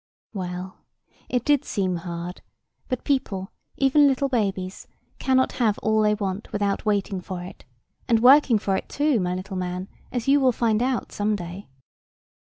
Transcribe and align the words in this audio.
Well, 0.33 0.77
it 1.29 1.45
did 1.45 1.63
seem 1.63 1.97
hard: 1.97 2.41
but 2.87 3.03
people, 3.03 3.51
even 3.77 4.07
little 4.07 4.29
babies, 4.29 4.87
cannot 5.19 5.51
have 5.61 5.77
all 5.83 6.01
they 6.01 6.15
want 6.15 6.51
without 6.51 6.87
waiting 6.87 7.21
for 7.21 7.43
it, 7.43 7.65
and 8.07 8.19
working 8.19 8.57
for 8.57 8.75
it 8.75 8.89
too, 8.89 9.19
my 9.19 9.35
little 9.35 9.57
man, 9.57 9.89
as 10.11 10.27
you 10.27 10.39
will 10.39 10.51
find 10.53 10.81
out 10.81 11.11
some 11.11 11.35
day. 11.35 11.67